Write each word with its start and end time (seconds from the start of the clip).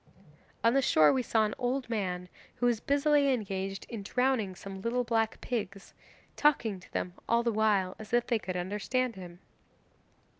'On 0.63 0.73
the 0.73 0.81
shore 0.81 1.13
we 1.13 1.21
saw 1.21 1.45
an 1.45 1.53
old 1.59 1.87
man 1.87 2.27
who 2.55 2.65
was 2.65 2.79
busily 2.79 3.31
engaged 3.31 3.85
in 3.87 4.01
drowning 4.01 4.55
some 4.55 4.81
little 4.81 5.03
black 5.03 5.39
pigs, 5.41 5.93
talking 6.35 6.79
to 6.79 6.91
them 6.91 7.13
all 7.29 7.43
the 7.43 7.51
while, 7.51 7.95
as 7.99 8.11
if 8.11 8.25
they 8.25 8.39
could 8.39 8.57
understand 8.57 9.15
him. 9.15 9.37